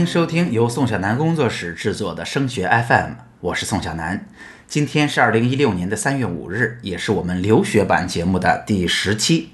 [0.00, 4.26] 欢迎收听由宋小南工作室制作的升学 FM，我是宋小南。
[4.66, 9.52] 今天是二零一六年的三月五日，也是我们留学版节目的第十期。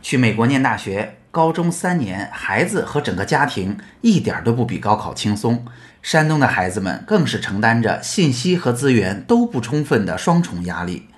[0.00, 5.66] 去美国念大学，高中三年，孩子和整个家庭一点都不比高考轻松。
[6.00, 11.10] 山东的孩子们更是承担着信息和资源都不充分的双重压力。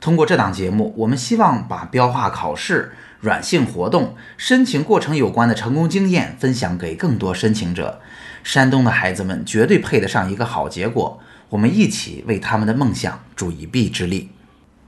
[0.00, 2.92] 通过这档节目，我们希望把标化考试。
[3.26, 8.00] 软性活动、申请过程有关的成功经验分享给更多申请者。
[8.44, 14.28] 山东的孩子们绝对配得上一个好结果，我们一起为他们的梦想助一臂之力。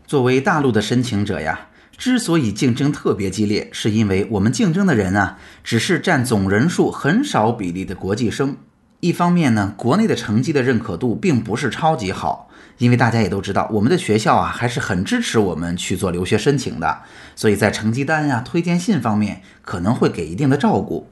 [0.07, 1.67] 作为大陆的申请者呀，
[1.97, 8.57] 之所以竞争特别激烈，是因为我们竞争的人啊，只是占总人数很少比例的国际生。
[9.01, 12.47] 一方面呢，国内的成绩的认可度并不是超级好。
[12.79, 17.01] 因为大家也都知道，我们的学校啊还是很支持我们去做留学申请的，
[17.35, 21.11] 所以在成绩单呀、推荐信方面可能会给一定的照顾。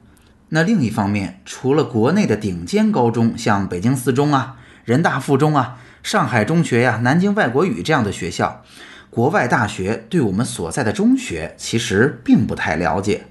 [0.51, 8.63] 那另一方面，除了国内的顶尖高中，像北京四中啊、人大附中啊、上海中学呀、南京外国语这样的学校，
[9.11, 13.27] 国外大学对我们所在的中学其实并不太了解。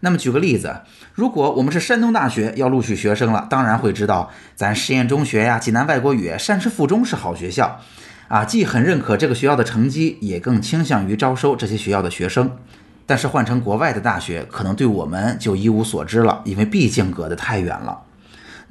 [0.00, 0.80] 那么举个例子，
[1.12, 7.78] 如果我们是山东大学要录取学生了，当然会知道咱实验中学呀、济南外国语、山师附中是好学校，
[8.28, 12.50] 啊，既很认可这个学校的成绩，也更倾向于招收这些学校的学生。
[13.06, 18.00] 但是换成国外的大学，可能对我们就一无所知了，因为毕竟隔得太远了。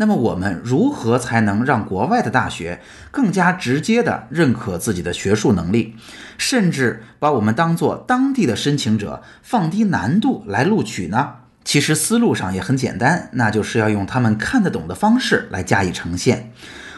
[0.02, 2.80] 那么我们如何才能让国外的大学
[3.12, 5.98] 更加直接地认可自己的学术能力，
[6.38, 11.32] 甚至把我们当做当地的申请者，放低难度来录取呢？
[11.66, 16.54] 其实思路上也很简单，那就是要用他们看得懂的方式来加以呈现。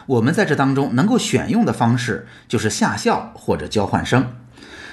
[0.06, 4.28] 我们在这当中能够选用的方式就是下校或者交换生。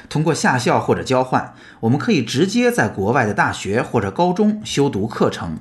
[0.09, 5.59] 通过下校或者交换，我们可以直接在国外的大学或者高中修读课程。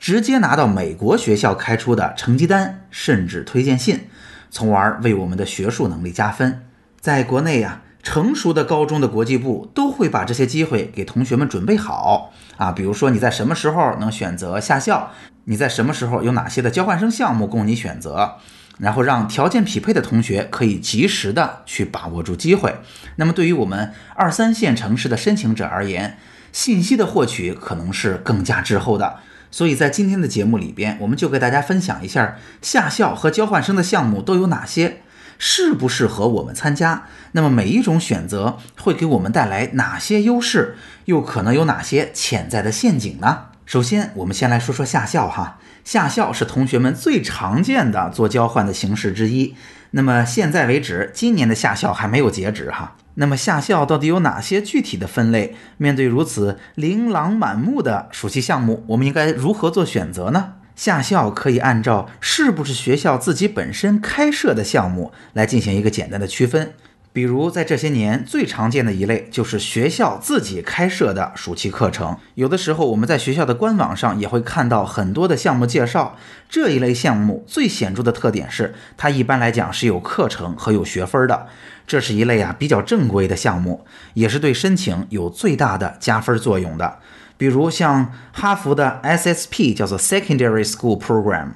[0.00, 4.08] 直接拿到美国学校开出的成绩单，甚至推荐信，
[4.50, 6.62] 从而为我们的学术能力加分。
[6.98, 12.72] 在国内呀，成熟的高中的国际部都会把这些机会给同学们准备好啊。
[12.72, 15.12] 比如说你在什么时候能选择下校，
[15.44, 18.36] 你在什么时候有哪些的交换生项目供你选择，
[18.78, 22.76] 然后让条件匹配的同学可以及时的去把握住机会。
[23.16, 26.16] 那么对于我们二三线城市的申请者而言，
[26.52, 29.18] 信息的获取可能是更加滞后的。
[29.50, 35.02] 所以在今天的节目里边，我们就给大家分享一下下校和交换生的项目都有哪些，
[35.38, 37.04] 适不适合我们参加。
[37.32, 43.46] 那么每一种选择会给我们带来哪些优势，又可能有哪些潜在的陷阱呢？
[43.66, 45.58] 首先，我们先来说说下校哈。
[45.84, 49.54] 下校是同学们最常见的做交换的形式之一。
[49.92, 52.96] 那么现在为止，今年的下校还没有截止哈。
[53.20, 55.54] 那么下校到底有哪些具体的分类？
[55.76, 60.54] 面对如此琳琅满目的暑期项目，我们应该如何做选择呢？
[60.74, 66.72] 下校可以按照是不是学校自己本身开设的项目来进行一个简单的区分。
[67.12, 72.16] 比如，在这些年最常见的一类就是学校自己开设的暑期课程。
[72.36, 76.16] 有的时候，我们在学校的官网上也会看到很多的项目介绍。
[76.48, 81.48] 这一类项目最显著的特点是，它一般来讲是有课程和有学分的。
[81.84, 83.84] 这是一类啊比较正规的项目，
[84.14, 86.98] 也是对申请有最大的加分作用的。
[87.36, 91.48] 比如像哈佛的 SSP 叫做 Secondary School Program，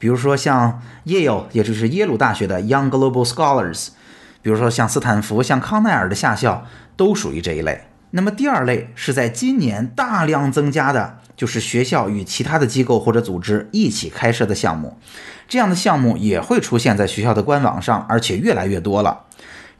[0.00, 3.90] 比如说像 Yale，也就是耶鲁大学的 Young Global Scholars。
[4.46, 6.64] 比如说像斯坦福、像康奈尔的下校
[6.94, 7.88] 都属于这一类。
[8.12, 14.98] 那么第二类是在今年大量增加的，就是学校与其他的机构或者组织一起开设的项目。
[15.48, 19.24] 这样的项目也会出现在学校的官网上，而且越来越多了。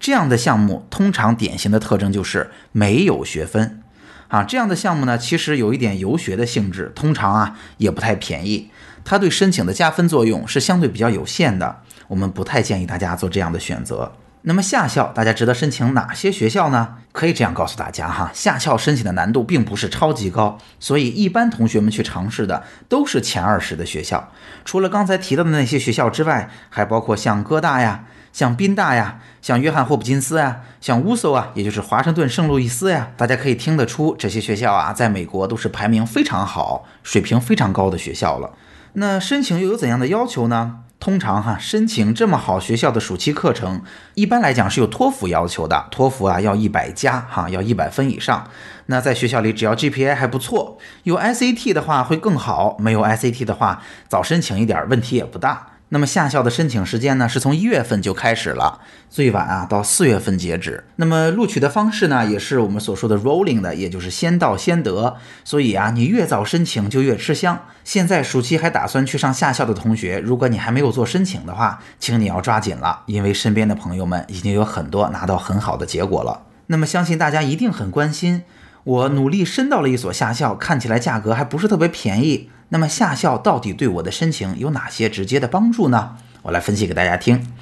[0.00, 3.80] 这样的项目通常典型的特征就是没有学分
[4.26, 4.42] 啊。
[4.42, 8.72] 这样的项目呢，其实有一点游学的性质，通常啊也不太便宜。
[9.04, 14.10] 它对申请的加分作用是相对比较有限的，我们不太建议大家做这样的选择。
[14.48, 16.98] 那么下校，大家值得申请哪些学校呢？
[17.10, 24.30] 可以这样告诉大家哈，下校申请的难度并不是超级高，所以一般同学们去尝试的都是前二十的学校。
[24.64, 33.08] 除了刚才提到的那些学校之外，还包括像哥大呀、像宾大呀、像约翰霍普金斯呀、像乌苏啊，也就是华盛顿圣路易斯呀。
[33.16, 38.52] 大家可以听得出，这些学校啊，在美国都是排名非常好、水平非常高的学校了。
[38.92, 40.82] 那申请又有怎样的要求呢？
[41.06, 43.80] 通常哈，申请这么好学校的暑期课程，
[44.14, 48.50] 一般来讲是有托福要求的，托福啊要一百加哈，要一百分以上。
[48.86, 55.75] 那在学校里，只要 GPA 还不错，有 SAT 的话会更好，没有 SAT 的话，早申请一点问题也不大。
[55.90, 60.82] 那么夏校的申请时间呢，是从一月份就开始了，最晚啊到四月份截止。
[60.96, 65.16] 那么录取的方式呢，也是我们所说的 rolling 的，也就是先到先得。
[65.44, 67.60] 所以啊，你越早申请就越吃香。
[67.84, 76.42] 现在暑期还打算去上下校的同学，如果你还没有做申请的话，请你要抓紧了，因为身边的朋友们已经有很多拿到很好的结果了。
[76.66, 78.42] 那么相信大家一定很关心，
[78.82, 82.50] 我努力申到了一所夏校，看起来价格还不是特别便宜。
[82.68, 86.16] 那么夏校到底对我的申请有哪些直接的帮助呢？
[86.42, 87.52] 我来分析给大家听。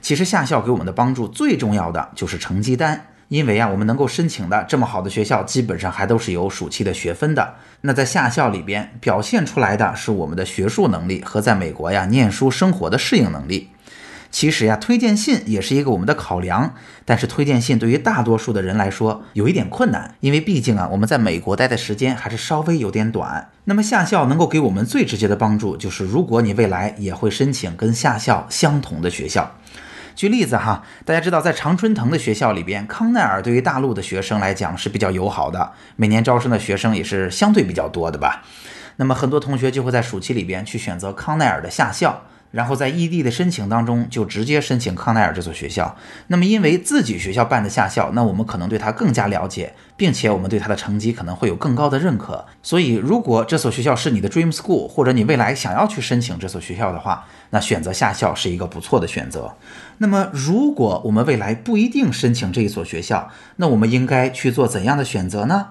[0.00, 7.54] 其实夏校给我们的帮助最重要的就是成绩单，因为啊，我们能够申请的这么好的学校，基本上还都是有暑期的学分的。
[7.80, 13.70] 那在夏校里边表现出来的是我们的学术能力和在美国呀念书生活的适应能力。
[14.34, 23.52] 其实呀，推荐信也是一个我们的考量，但是推荐信对于大多数的人来说有一点困难，因为毕竟啊，我们在美国待的时间还是稍微有点短。
[23.66, 29.54] 那么夏校能够给我们最直接的帮助，就是如果你未来也会申请跟夏校相同的学校。
[30.16, 38.42] 举例子哈，大家知道在常春藤的学校里边，康奈尔对于大陆的学生来讲是比较友好的，每年招生的学生也是相对比较多的吧。
[38.96, 42.24] 那么很多同学就会在暑期里边去选择康奈尔的夏校。
[42.54, 45.96] 然后在异地的申请当中，就直接申请康奈尔这所学校。
[46.28, 52.44] 那么因为自己学校办的夏校，那我们可能对他更加了解，并且我们对他的成绩可能会有更高的认可。
[52.62, 59.52] 所以，如果这所学校是你的 dream school，或者你未来想要去申请这所学校的话，那选择夏校是一个不错的选择。
[59.98, 65.70] 那么，如果我们未来不一定申请这一所学校，那我们应该去做怎样的选择呢？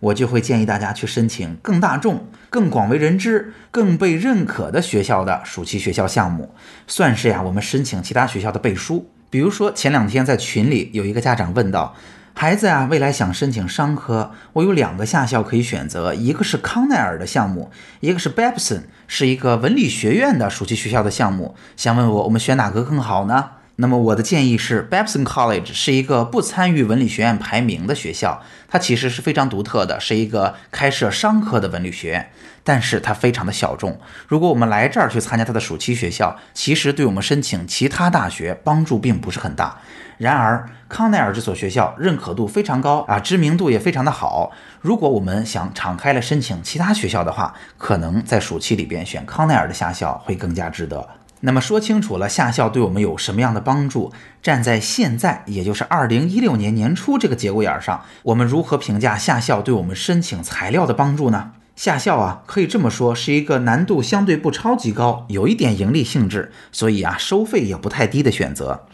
[0.00, 6.54] 我就会建议大家去申请更大众、更广为人知、更被认可的学校的暑期学校项目，
[6.86, 9.10] 算是呀我们申请其他学校的背书。
[9.30, 11.94] 比如说前两天在群里有一个家长问到，
[12.32, 23.50] 孩子啊未来想申请商科，我有两个夏校可以选择，一个是康奈尔的项目，一个是 Babson，是一个文理学院的暑期学校的项目，想问我我们选哪个更好呢？
[23.80, 32.28] 那么我的建议是，Babson College 是一个不参与文理学院排名的学校，它其实是非常独特的，是一个开设商科的文理学院，
[32.64, 34.00] 但是它非常的小众。
[34.26, 39.78] 如果我们来这儿去参加它的暑期学校，其实对我们申请其他大学帮助并不是很大。
[40.16, 44.50] 然而，康奈尔这所学校认可度非常高啊，知名度也非常的好。
[44.80, 51.08] 如果我们想敞开了申请其他学校的话，可能在暑期里边选康奈尔的夏校会更加值得。
[51.40, 54.12] 那么说清楚了，夏校对我们有什么样的帮助？
[54.42, 61.52] 站在现在，也就是二零一六年年初这个节骨眼上，我们如何评价夏校对我们申请材料的帮助呢？
[61.76, 68.86] 夏校啊，可以这么说，是一个难度相对不超级高，有一点盈利性质，所以啊，收费也不太低的选择。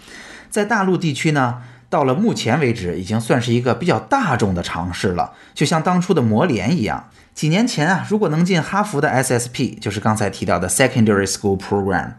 [0.51, 1.63] 在大陆地区呢，
[1.95, 7.09] 到了目前为止，已经算是一个比较大众的尝试了，就像当初的模联一样。
[7.33, 12.15] 几年前啊，如果能进哈佛的 SSP，就是刚才提到的 Secondary School Program，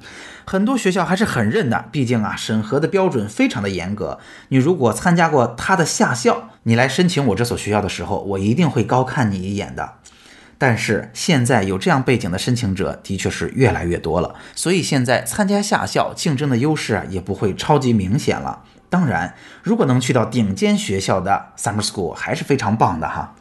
[0.45, 1.83] 很多学校还是很认的。
[1.91, 4.17] 毕竟啊，审核的标准非常的严格。
[4.47, 9.95] 你如果参加过他的夏校，你来申请我这所学校的时候，我一定会高看你一眼的。
[10.57, 18.63] 但是现在有这样背景的申请者的确是越来越多了，所以现在参加夏校竞争的优势啊，也不会超级明显了。
[18.89, 23.35] 当然，如果能去到顶尖学校的 Summer School，还是非常棒的哈。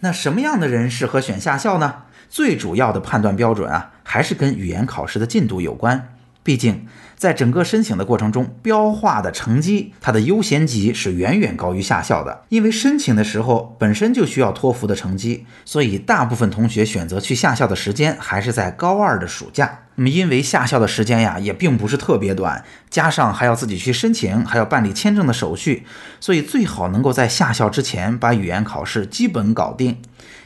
[0.00, 2.02] 那什么样的人适合选夏校呢？
[2.28, 6.10] 最主要的判断标准啊，还是跟语言考试的进度有关。
[6.42, 6.86] 毕竟，
[7.16, 12.42] 在整个申请的过程中，标化的成绩它的优先级是远远高于夏校的。
[12.50, 19.83] 因为申请的时候本身就需要托福的成绩，所以大部分同学选择去夏校的时间还是在高二的暑假。
[19.96, 25.86] 那么，因为下校的时间呀也并不是特别短，加上还要自己去申请，还要办理签证的手续，
[26.20, 29.98] 所以最好能够在下校之前把语言考试基本搞定。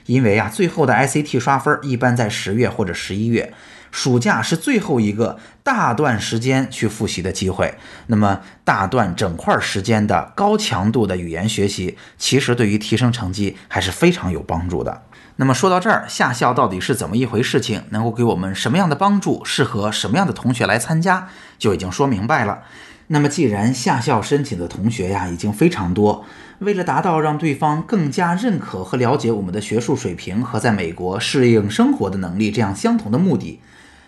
[0.09, 3.53] 因为啊，最后的 ICT 刷分一般在十月或者十一月。
[3.91, 7.75] 暑假是最后一个大段时间去复习的机会，
[8.07, 15.03] 那么大段整块时间的高强度的语言学习，其实对于提升成绩还是非常有帮助的。
[15.37, 22.63] 那么说到这儿，夏校到底是怎么一回事情，能够给我们什么样的帮助，适合什么样的同学来参加，就已经说明白了。
[23.09, 26.25] 那么既然下校申请的同学呀已经非常多，
[26.61, 33.61] 为了达到让对方更加认可和了解我们的学术水平和在美国适应生活的能力这样相同的目的。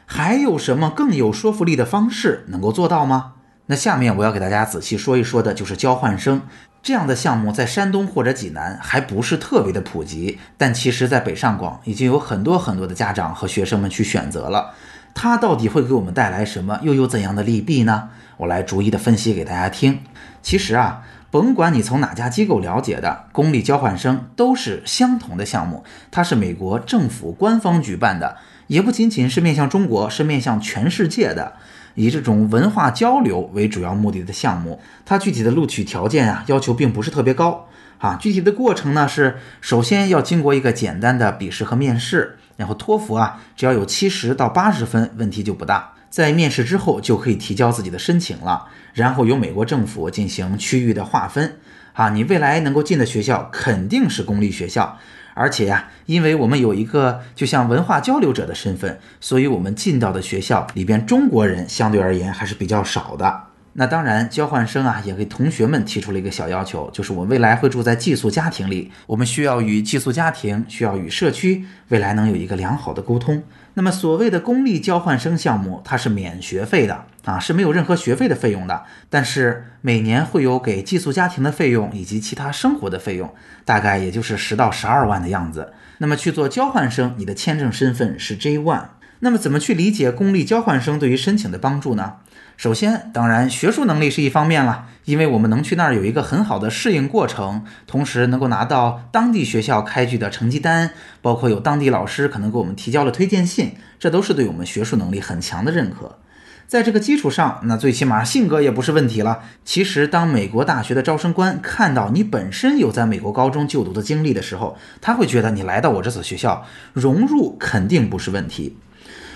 [0.05, 3.33] 还有什么更有说服力的方式能够做到吗？
[3.67, 6.43] 那下面我要给大家仔细说一说的就是交换生
[6.83, 14.75] 这样的项目，在山东或者济南还不是特别的普及，但其实在北上广已经有很多很多的家长和学生们去选择了。
[15.15, 16.81] 它到底会给我们带来什么？
[16.83, 18.11] 又有怎样的利弊呢？
[18.41, 20.01] 我来逐一的分析给大家听。
[20.41, 28.39] 其实啊，甭管你从哪家机构了解的公立交换生，都是相同的项目，它是美国政府官方举办的。
[28.67, 31.53] 也不仅仅是面向中国，是面向全世界的，
[31.97, 34.81] 以这种文化交流为主要目的的项目。
[35.05, 37.69] 它具体的录取条件啊，要求并不是特别高
[37.99, 38.17] 啊。
[38.19, 45.93] 具体的过程呢，是首先要经过一个简单的笔试和面试，然后托福啊，只要有七十到八十分，问题就不大。
[46.11, 51.57] 在面试之后就可以提交自己的申请了，然后由美国政府进行区域的划分。
[51.93, 54.99] 啊，你未来能够进的学校肯定是公立学校，
[55.35, 63.50] 而且呀，因为我们有一个就像文化交流者的身份，所以我们进到的学校里边中国人相对而言还是比较少的。
[63.75, 73.43] 那当然，交换生啊也给同学们提出了一个小要求，就是我未来会住在寄宿家庭里，我们需要与寄宿家庭、需要与社区未来能有一个良好的沟通。
[73.75, 83.33] 那么所谓的公立交换生项目，它是免学费的啊，是没有任何学费的费用的，但是每年会有给寄宿家庭的费用以及其他生活的费用，
[83.65, 85.73] 大概也就是十到十二万的样子。
[85.99, 88.87] 那么去做交换生，你的签证身份是 J one。
[89.21, 92.15] 那么怎么去理解公立交换生对于申请的帮助呢？
[92.57, 100.91] 首先，当然学术能力是一方面了，因为我们能去那儿有一个很好的适应过程，同时能够拿到当地学校开具的成绩单，
[101.23, 106.19] 包括有当地老师可能给我们提交了推荐信，这都是对我们学术能力很强的认可。
[106.67, 109.41] 在这个基础上，那最起码性格也不是问题了。
[109.65, 118.79] 其实，当美国大学的招生官看到你本身有在美国高中就读的经历的时候，他会觉得你来到我这所学校融入肯定不是问题。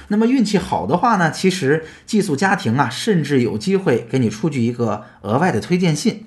[0.08, 6.26] 那么运气好的话呢，其实寄宿家庭啊，甚至有机会给你出具一个额外的推荐信，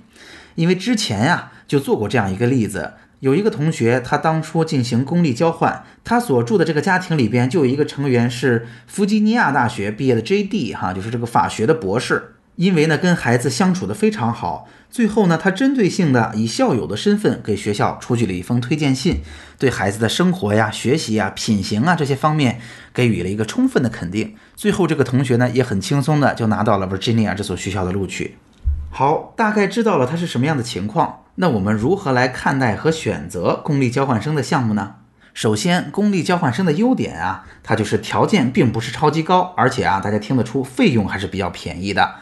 [0.56, 10.74] 因为之前呀就做过这样一个例子，有一个同学他当初进行公立交换，他所住的这个家庭里边就有一个成员是弗吉尼亚大学毕业的 J.D.
[10.74, 12.36] 哈，就是这个法学的博士。
[12.58, 19.22] 因为呢，跟孩子相处的非常好，最后呢，他针对性的以校友的身份给学校出具了一封推荐信，
[19.60, 22.60] 对孩子的生活呀、学习呀、品行啊这些方面
[22.92, 24.36] 给予了一个充分的肯定。
[24.56, 28.38] 最后，这个同学呢也很轻松的就拿到了 Virginia 这所学校的录取。
[28.90, 34.96] 好，大概知道了他是什么样的情况，那我们如何来看待和选择公立交换生的项目呢？
[35.36, 42.16] 首先，公立交换生的优点啊，它就是条件并不是超级高，而且啊，大家听得出费用还是比较便宜的。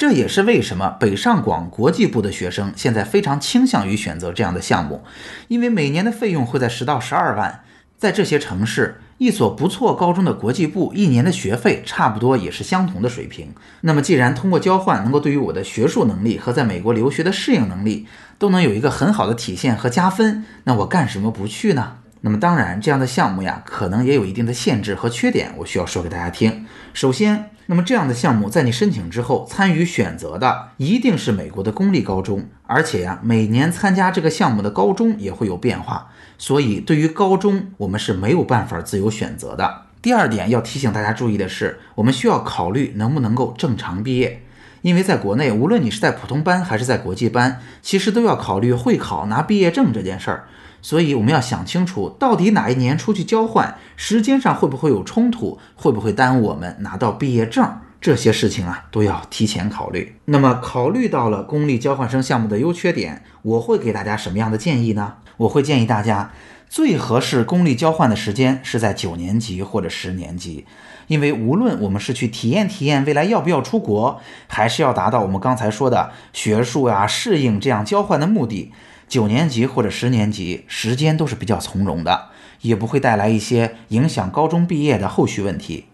[0.00, 5.04] 这也是为什么北上广国际部的学生现在非常倾向于选择这样的项目，
[5.48, 7.60] 因为每年的费用会在十到十二万。
[7.98, 13.52] 在这些城市，一所不错高中的国际部一年的学费差不多也是相同的水平。
[13.82, 18.06] 那么，既然通过交换能够对于我的学术能力和在美国留学的适应能力
[18.38, 21.98] 都能有一个很好的体现和加分，那我干什么不去呢？
[22.22, 26.66] 那么，当然这样的项目呀，可能也有一定的限制和缺点，我需要说给大家听。
[26.92, 39.82] 首先，那么这样的项目在你申请之后参与选择的一定是美国的公立高中，而且呀，每年参加这个项目的高中也会有变化，所以对于高中我们是没有办法自由选择的。
[40.02, 44.42] 第二点要提醒大家注意的是，我们需要考虑能不能够正常毕业，
[44.82, 50.44] 因为在国内，无论你是在普通班还是在国际班，其实都要考虑会考拿毕业证这件事儿。
[50.82, 57.68] 所以我们要想清楚，到底哪一年出去交换，时间上会不会有冲突，会不会耽误我们拿到毕业证？
[58.00, 60.16] 这些事情啊，都要提前考虑。
[60.24, 65.16] 那么，考虑到了公立交换生项目的优缺点，我会给大家什么样的建议呢？
[65.36, 66.32] 我会建议大家，
[66.66, 70.64] 最合适公立交换的时间是在九年级或者十年级，
[71.08, 74.18] 因为无论我们是去体验体验未来要不要出国，
[74.48, 78.72] 还是要达到我们刚才说的学术啊、适应这样交换的目的。
[79.10, 82.28] 九年级或者十年级时间都是比较从容的，
[82.60, 85.86] 也不会带来一些影响高中毕业的后续问题。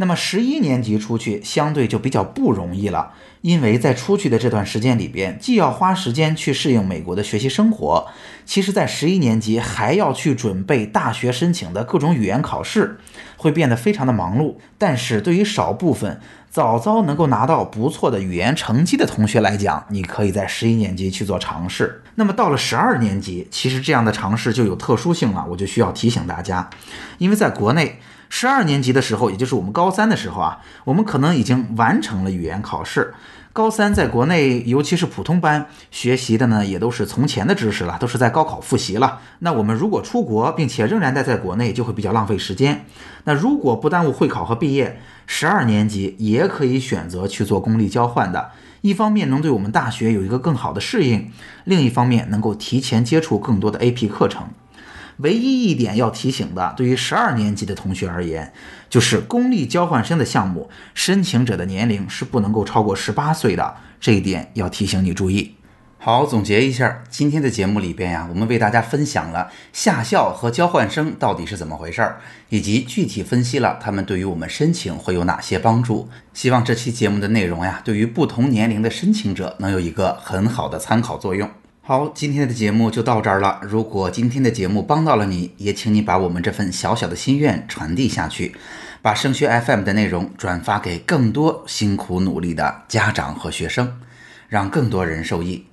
[0.00, 8.06] 那么十一年级出去相对就比较不容易了，因为在出去的这段时间里边，既要花时间去适应美国的学习生活，
[8.46, 12.98] 其实，在十一年级还要去准备大学申请的各种语言考试，
[13.36, 14.54] 会变得非常的忙碌。
[14.78, 22.02] 但是对于少部分早早能够拿到不错的语言成绩的同学来讲，你可以在十一年级去做尝试。
[22.14, 26.70] 那么到了十二年级，其实这样的尝试就有特殊性了，我就需要提醒大家，
[27.18, 27.98] 因为在国内。
[28.30, 33.12] 十二年级的时候，也就是我们高三的时候啊，我们可能已经完成了语言考试。
[33.52, 39.18] 高三在国内，尤其是普通班学习的呢，也都是从前的知识了，都是在高考复习了。
[39.40, 42.86] 那我们如果出国，并且仍然待在国内，就会比较浪费时间。
[43.24, 48.52] 那如果不耽误会考和毕业，十二年级也可以选择去做公立交换的。
[48.82, 51.32] 一方面能对我们大学有一个更好的适应，
[51.64, 54.48] 另一方面能够提前接触更多的 AP 课程。
[55.22, 58.52] 唯一一点要提醒的，对于十二年级的同学而言，
[58.88, 65.56] 就是公立交换生的项目，申请者的年龄是不能够超过十八岁的，这一点要提醒你注意。
[66.02, 76.08] 好，总结一下今天的节目里边呀，我们为大家分享了下校和交换生到底是怎么回事儿，以及具体分析了他们对于我们申请会有哪些帮助。
[76.32, 81.50] 希望这期节目的内容呀，对于不同年龄的申请者能有一个很好的参考作用。
[81.90, 83.58] 好，今天的节目就到这儿了。
[83.64, 88.54] 如果今天的节目帮到了你，也请你把我们这份小小的心愿传递下去，
[89.02, 94.00] 把升学 FM 的内容转发给更多辛苦努力的家长和学生，
[94.46, 95.66] 让更多人受益。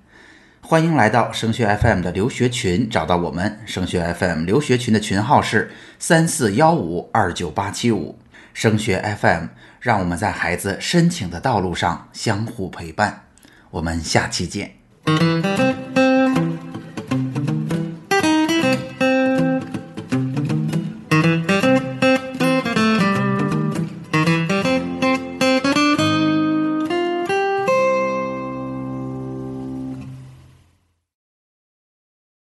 [0.60, 3.60] 欢迎来到升学 FM 的留学群，找到我们。
[3.68, 5.70] 升学 FM 留学群的群号是
[6.00, 8.18] 三四幺五二九八七五。
[8.56, 13.26] 升学 FM，让我们在孩子申请的道路上相互陪伴。
[13.70, 14.72] 我们下期见。